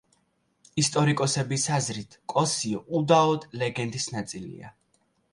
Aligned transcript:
ისტორიკოსების 0.83 1.65
აზრით 1.75 2.15
კოსიო 2.33 2.79
უდაოდ 2.99 3.45
ლეგენდის 3.65 4.09
ნაწილია. 4.15 4.73